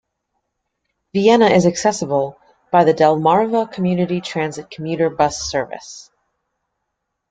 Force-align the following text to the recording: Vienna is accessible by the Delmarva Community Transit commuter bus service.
Vienna 1.13 1.45
is 1.49 1.67
accessible 1.67 2.35
by 2.71 2.83
the 2.83 2.91
Delmarva 2.91 3.71
Community 3.71 4.19
Transit 4.19 4.71
commuter 4.71 5.11
bus 5.11 5.39
service. 5.47 6.09